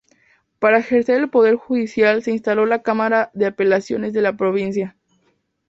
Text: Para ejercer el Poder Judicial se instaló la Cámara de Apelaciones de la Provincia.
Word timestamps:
Para 0.57 0.79
ejercer 0.79 1.17
el 1.21 1.29
Poder 1.29 1.57
Judicial 1.57 2.23
se 2.23 2.31
instaló 2.31 2.65
la 2.65 2.81
Cámara 2.81 3.29
de 3.35 3.45
Apelaciones 3.45 4.13
de 4.13 4.23
la 4.23 4.35
Provincia. 4.35 4.97